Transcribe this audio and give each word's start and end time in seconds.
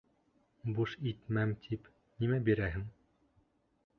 Буш 0.79 0.95
итмәм 1.11 1.53
тип, 1.67 1.91
нимә 2.23 2.39
бирәһең? 2.49 2.87